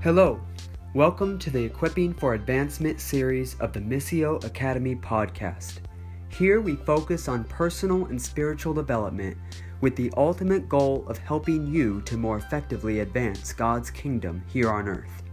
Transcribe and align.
Hello, 0.00 0.40
welcome 0.94 1.40
to 1.40 1.50
the 1.50 1.64
Equipping 1.64 2.14
for 2.14 2.34
Advancement 2.34 3.00
series 3.00 3.56
of 3.58 3.72
the 3.72 3.80
Missio 3.80 4.42
Academy 4.44 4.94
podcast. 4.94 5.80
Here 6.28 6.60
we 6.60 6.76
focus 6.76 7.26
on 7.26 7.42
personal 7.42 8.06
and 8.06 8.22
spiritual 8.22 8.72
development 8.72 9.36
with 9.80 9.96
the 9.96 10.12
ultimate 10.16 10.68
goal 10.68 11.04
of 11.08 11.18
helping 11.18 11.66
you 11.66 12.00
to 12.02 12.16
more 12.16 12.36
effectively 12.36 13.00
advance 13.00 13.52
God's 13.52 13.90
kingdom 13.90 14.40
here 14.46 14.70
on 14.70 14.86
earth. 14.86 15.24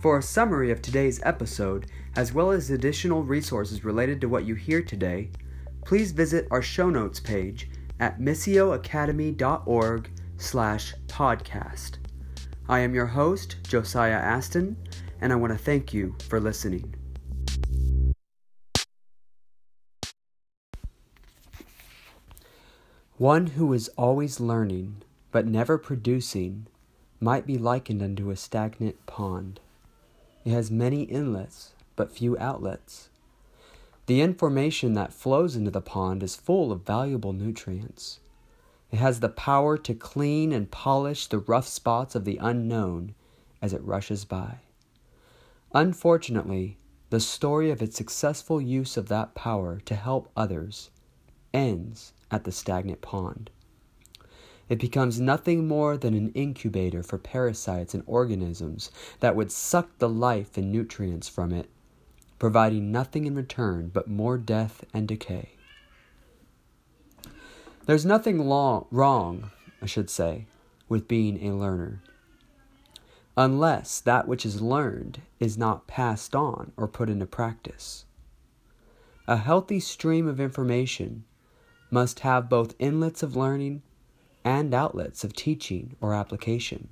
For 0.00 0.16
a 0.16 0.22
summary 0.22 0.70
of 0.70 0.80
today's 0.80 1.20
episode, 1.24 1.90
as 2.16 2.32
well 2.32 2.50
as 2.50 2.70
additional 2.70 3.22
resources 3.22 3.84
related 3.84 4.18
to 4.22 4.30
what 4.30 4.46
you 4.46 4.54
hear 4.54 4.80
today, 4.80 5.28
please 5.84 6.10
visit 6.12 6.48
our 6.50 6.62
show 6.62 6.88
notes 6.88 7.20
page 7.20 7.68
at 8.00 8.18
missioacademy.org 8.18 10.10
slash 10.38 10.94
podcast. 11.06 11.98
I 12.70 12.80
am 12.80 12.94
your 12.94 13.06
host, 13.06 13.56
Josiah 13.66 14.12
Aston, 14.12 14.76
and 15.22 15.32
I 15.32 15.36
want 15.36 15.54
to 15.54 15.58
thank 15.58 15.94
you 15.94 16.14
for 16.28 16.38
listening. 16.38 16.94
One 23.16 23.46
who 23.46 23.72
is 23.72 23.88
always 23.96 24.38
learning, 24.38 24.96
but 25.32 25.46
never 25.46 25.78
producing, 25.78 26.66
might 27.20 27.46
be 27.46 27.56
likened 27.56 28.02
unto 28.02 28.28
a 28.28 28.36
stagnant 28.36 29.06
pond. 29.06 29.60
It 30.44 30.50
has 30.50 30.70
many 30.70 31.04
inlets, 31.04 31.72
but 31.96 32.12
few 32.12 32.36
outlets. 32.38 33.08
The 34.04 34.20
information 34.20 34.92
that 34.92 35.14
flows 35.14 35.56
into 35.56 35.70
the 35.70 35.80
pond 35.80 36.22
is 36.22 36.36
full 36.36 36.70
of 36.70 36.82
valuable 36.82 37.32
nutrients. 37.32 38.20
It 38.90 38.96
has 38.98 39.20
the 39.20 39.28
power 39.28 39.76
to 39.78 39.94
clean 39.94 40.52
and 40.52 40.70
polish 40.70 41.26
the 41.26 41.38
rough 41.38 41.66
spots 41.66 42.14
of 42.14 42.24
the 42.24 42.38
unknown 42.38 43.14
as 43.60 43.72
it 43.72 43.82
rushes 43.82 44.24
by. 44.24 44.60
Unfortunately, 45.74 46.78
the 47.10 47.20
story 47.20 47.70
of 47.70 47.82
its 47.82 47.96
successful 47.96 48.60
use 48.60 48.96
of 48.96 49.08
that 49.08 49.34
power 49.34 49.80
to 49.84 49.94
help 49.94 50.30
others 50.36 50.90
ends 51.52 52.12
at 52.30 52.44
the 52.44 52.52
stagnant 52.52 53.00
pond. 53.00 53.50
It 54.68 54.78
becomes 54.78 55.20
nothing 55.20 55.66
more 55.66 55.96
than 55.96 56.14
an 56.14 56.30
incubator 56.32 57.02
for 57.02 57.18
parasites 57.18 57.94
and 57.94 58.02
organisms 58.06 58.90
that 59.20 59.34
would 59.34 59.50
suck 59.50 59.98
the 59.98 60.08
life 60.08 60.58
and 60.58 60.70
nutrients 60.70 61.28
from 61.28 61.52
it, 61.52 61.70
providing 62.38 62.92
nothing 62.92 63.24
in 63.24 63.34
return 63.34 63.88
but 63.88 64.08
more 64.08 64.36
death 64.36 64.84
and 64.92 65.08
decay. 65.08 65.57
There's 67.88 68.04
nothing 68.04 68.38
long, 68.38 68.84
wrong, 68.90 69.50
I 69.80 69.86
should 69.86 70.10
say, 70.10 70.44
with 70.90 71.08
being 71.08 71.42
a 71.42 71.56
learner, 71.56 72.02
unless 73.34 73.98
that 74.00 74.28
which 74.28 74.44
is 74.44 74.60
learned 74.60 75.22
is 75.40 75.56
not 75.56 75.86
passed 75.86 76.34
on 76.34 76.72
or 76.76 76.86
put 76.86 77.08
into 77.08 77.24
practice. 77.24 78.04
A 79.26 79.38
healthy 79.38 79.80
stream 79.80 80.28
of 80.28 80.38
information 80.38 81.24
must 81.90 82.20
have 82.20 82.50
both 82.50 82.74
inlets 82.78 83.22
of 83.22 83.34
learning 83.34 83.80
and 84.44 84.74
outlets 84.74 85.24
of 85.24 85.32
teaching 85.32 85.96
or 85.98 86.12
application. 86.12 86.90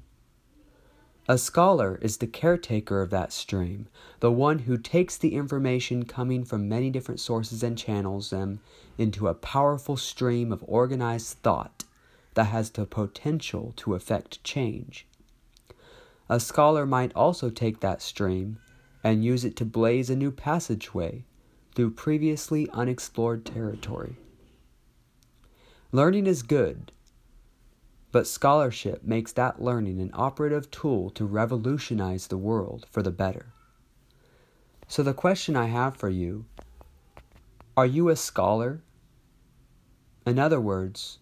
A 1.29 1.39
scholar 1.39 1.99
is 2.03 2.19
the 2.19 2.29
caretaker 2.29 3.03
of 3.03 3.11
that 3.11 3.33
stream, 3.33 3.89
the 4.21 4.31
one 4.31 4.61
who 4.61 4.79
takes 4.79 5.17
the 5.17 5.35
information 5.35 6.05
coming 6.05 6.45
from 6.45 6.69
many 6.69 6.89
different 6.89 7.19
sources 7.19 7.65
and 7.65 7.77
channels 7.77 8.31
them 8.31 8.61
into 8.97 9.27
a 9.27 9.35
powerful 9.35 9.97
stream 9.97 10.53
of 10.53 10.65
organized 10.69 11.39
thought 11.39 11.83
that 12.35 12.45
has 12.45 12.71
the 12.71 12.87
potential 12.87 13.73
to 13.77 13.95
effect 13.95 14.43
change. 14.45 15.09
A 16.29 16.39
scholar 16.39 16.87
might 16.87 17.13
also 17.17 17.51
take 17.51 17.81
that 17.81 18.03
stream 18.03 18.59
and 19.03 19.25
use 19.25 19.45
it 19.45 19.57
to 19.57 19.65
blaze 19.65 20.11
a 20.11 20.17
new 20.17 20.31
passageway 20.31 21.25
through 21.75 21.91
previously 21.91 22.69
unexplored 22.73 23.45
territory. 23.45 24.17
Learning 25.91 26.27
is 26.27 26.43
good, 26.43 26.93
but 28.17 28.27
scholarship 28.27 29.05
makes 29.05 29.31
that 29.33 29.61
learning 29.61 30.01
an 30.01 30.11
operative 30.15 30.71
tool 30.71 31.11
to 31.11 31.27
revolutionize 31.27 32.29
the 32.29 32.39
world 32.39 32.87
for 32.91 33.03
the 33.03 33.11
better. 33.11 33.53
So, 34.89 35.03
the 35.03 35.13
question 35.13 35.55
I 35.55 35.67
have 35.67 35.99
for 35.99 36.09
you 36.09 36.47
are 37.77 37.85
you 37.85 38.09
a 38.09 38.17
scholar? 38.17 38.81
In 40.27 40.39
other 40.39 40.59
words, 40.59 41.19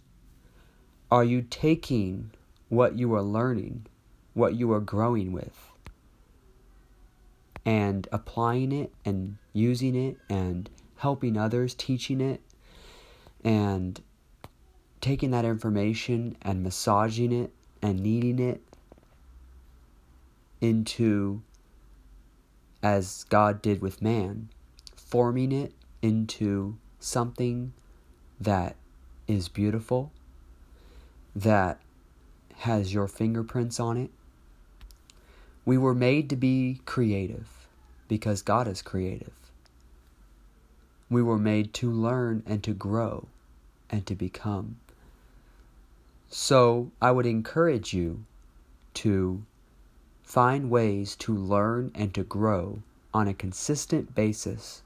are 1.11 1.25
you 1.25 1.43
taking 1.43 2.31
what 2.69 2.97
you 2.97 3.13
are 3.17 3.23
learning, 3.23 3.87
what 4.33 4.55
you 4.55 4.73
are 4.73 4.79
growing 4.79 5.33
with, 5.33 5.73
and 7.67 8.07
applying 8.13 8.71
it 8.71 8.93
and 9.05 9.39
using 9.53 9.97
it 9.97 10.17
and 10.31 10.71
helping 10.99 11.37
others, 11.37 11.75
teaching 11.75 12.21
it, 12.21 12.41
and 13.43 14.01
taking 15.05 15.33
that 15.33 15.45
information 15.45 16.35
and 16.41 16.63
massaging 16.63 17.31
it 17.31 17.53
and 17.83 18.01
kneading 18.01 18.39
it 18.39 18.63
into, 20.63 21.43
as 22.83 23.27
God 23.29 23.61
did 23.61 23.83
with 23.83 24.01
man, 24.01 24.49
forming 24.97 25.53
it 25.53 25.75
into 26.01 26.79
something 26.99 27.75
that 28.41 28.77
is 29.29 29.51
beautiful, 29.51 30.11
that 31.37 31.79
has 32.61 32.95
your 32.95 33.07
fingerprints 33.07 33.79
on 33.79 33.99
it. 33.99 34.11
We 35.67 35.77
were 35.77 35.95
made 35.95 36.31
to 36.31 36.37
be 36.37 36.81
creative 36.87 37.69
because 38.09 38.41
God 38.41 38.67
is 38.67 38.81
creative. 38.81 39.35
We 41.11 41.21
were 41.21 41.39
made 41.39 41.75
to 41.75 41.91
learn 41.91 42.43
and 42.47 42.63
to 42.63 42.73
grow 42.73 43.29
and 43.91 44.07
to 44.07 44.15
become. 44.15 44.77
So 46.37 46.91
I 47.01 47.13
would 47.13 47.27
encourage 47.27 47.95
you 47.95 48.25
to 48.95 49.45
find 50.25 50.69
ways 50.69 51.15
to 51.21 51.33
learn 51.33 51.93
and 51.95 52.13
to 52.13 52.25
grow 52.25 52.83
on 53.15 53.29
a 53.29 53.35
consistent 53.35 54.17
basis, 54.17 54.83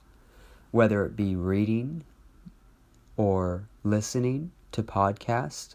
whether 0.73 1.07
it 1.07 1.17
be 1.17 1.35
reading 1.35 2.05
or 3.17 3.67
listening 3.83 4.53
to 4.73 4.83
podcasts 4.83 5.75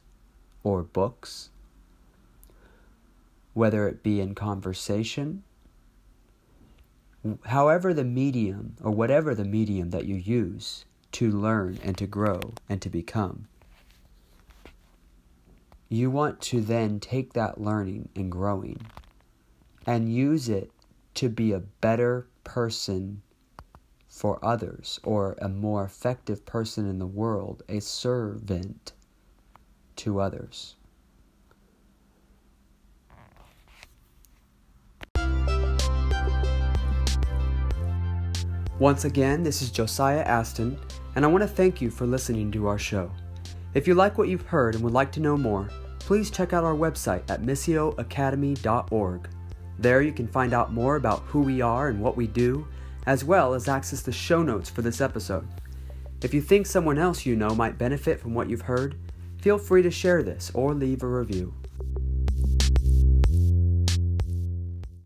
or 0.63 0.83
books, 0.83 1.49
whether 3.55 3.87
it 3.87 4.03
be 4.03 4.21
in 4.21 4.35
conversation, 4.35 5.41
however 7.45 7.95
the 7.95 8.03
medium 8.03 8.75
or 8.83 8.91
whatever 8.91 9.33
the 9.33 9.43
medium 9.43 9.89
that 9.89 10.05
you 10.05 10.17
use 10.17 10.85
to 11.13 11.31
learn 11.31 11.79
and 11.81 11.97
to 11.97 12.05
grow 12.05 12.53
and 12.69 12.79
to 12.83 12.91
become 12.91 13.47
you 15.95 16.09
want 16.09 16.41
to 16.41 16.61
then 16.61 16.99
take 16.99 17.33
that 17.33 17.59
learning 17.59 18.09
and 18.15 18.31
growing 18.31 18.79
and 19.85 20.13
use 20.13 20.49
it 20.49 20.71
to 21.13 21.29
be 21.29 21.51
a 21.51 21.59
better 21.59 22.27
person 22.43 23.21
for 24.07 24.39
others 24.43 24.99
or 25.03 25.35
a 25.41 25.49
more 25.49 25.83
effective 25.83 26.45
person 26.45 26.87
in 26.87 26.99
the 26.99 27.07
world, 27.07 27.63
a 27.67 27.79
servant 27.79 28.93
to 29.95 30.19
others. 30.19 30.75
Once 38.79 39.05
again, 39.05 39.43
this 39.43 39.61
is 39.61 39.69
Josiah 39.69 40.23
Aston, 40.23 40.77
and 41.15 41.23
I 41.23 41.27
want 41.27 41.43
to 41.43 41.47
thank 41.47 41.81
you 41.81 41.89
for 41.89 42.05
listening 42.07 42.51
to 42.51 42.67
our 42.67 42.79
show. 42.79 43.11
If 43.73 43.87
you 43.87 43.95
like 43.95 44.17
what 44.17 44.27
you've 44.27 44.45
heard 44.47 44.75
and 44.75 44.83
would 44.83 44.93
like 44.93 45.11
to 45.13 45.19
know 45.19 45.37
more, 45.37 45.69
please 46.05 46.29
check 46.29 46.53
out 46.53 46.63
our 46.63 46.75
website 46.75 47.29
at 47.29 47.41
missioacademy.org. 47.41 49.29
There 49.79 50.01
you 50.01 50.11
can 50.11 50.27
find 50.27 50.53
out 50.53 50.73
more 50.73 50.97
about 50.97 51.21
who 51.21 51.41
we 51.41 51.61
are 51.61 51.87
and 51.87 52.01
what 52.01 52.17
we 52.17 52.27
do, 52.27 52.67
as 53.05 53.23
well 53.23 53.53
as 53.53 53.67
access 53.67 54.01
the 54.01 54.11
show 54.11 54.43
notes 54.43 54.69
for 54.69 54.81
this 54.81 55.01
episode. 55.01 55.47
If 56.21 56.33
you 56.33 56.41
think 56.41 56.67
someone 56.67 56.97
else 56.97 57.25
you 57.25 57.35
know 57.35 57.55
might 57.55 57.77
benefit 57.77 58.19
from 58.19 58.33
what 58.33 58.49
you've 58.49 58.61
heard, 58.61 58.95
feel 59.41 59.57
free 59.57 59.81
to 59.81 59.91
share 59.91 60.23
this 60.23 60.51
or 60.53 60.73
leave 60.73 61.03
a 61.03 61.07
review. 61.07 61.53